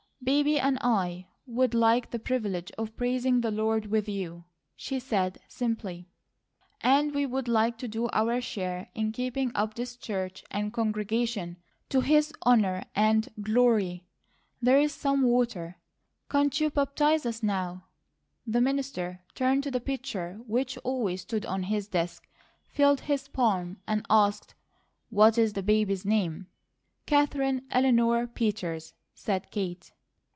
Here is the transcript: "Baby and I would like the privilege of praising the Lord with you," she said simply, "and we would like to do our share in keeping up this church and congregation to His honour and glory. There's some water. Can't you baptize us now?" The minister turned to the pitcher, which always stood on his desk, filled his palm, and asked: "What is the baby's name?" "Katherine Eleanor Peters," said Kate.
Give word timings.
"Baby 0.23 0.59
and 0.59 0.77
I 0.81 1.25
would 1.47 1.73
like 1.73 2.11
the 2.11 2.19
privilege 2.19 2.71
of 2.77 2.95
praising 2.95 3.41
the 3.41 3.49
Lord 3.49 3.87
with 3.87 4.07
you," 4.07 4.43
she 4.75 4.99
said 4.99 5.39
simply, 5.47 6.05
"and 6.79 7.15
we 7.15 7.25
would 7.25 7.47
like 7.47 7.79
to 7.79 7.87
do 7.87 8.07
our 8.13 8.39
share 8.39 8.89
in 8.93 9.13
keeping 9.13 9.51
up 9.55 9.73
this 9.73 9.97
church 9.97 10.43
and 10.51 10.71
congregation 10.71 11.57
to 11.89 12.01
His 12.01 12.31
honour 12.45 12.83
and 12.95 13.29
glory. 13.41 14.05
There's 14.61 14.91
some 14.91 15.23
water. 15.23 15.77
Can't 16.29 16.61
you 16.61 16.69
baptize 16.69 17.25
us 17.25 17.41
now?" 17.41 17.85
The 18.45 18.61
minister 18.61 19.21
turned 19.33 19.63
to 19.63 19.71
the 19.71 19.81
pitcher, 19.81 20.39
which 20.45 20.77
always 20.83 21.21
stood 21.21 21.47
on 21.47 21.63
his 21.63 21.87
desk, 21.87 22.27
filled 22.67 23.01
his 23.01 23.27
palm, 23.27 23.77
and 23.87 24.05
asked: 24.07 24.53
"What 25.09 25.39
is 25.39 25.53
the 25.53 25.63
baby's 25.63 26.05
name?" 26.05 26.45
"Katherine 27.07 27.65
Eleanor 27.71 28.27
Peters," 28.27 28.93
said 29.15 29.49
Kate. 29.49 29.91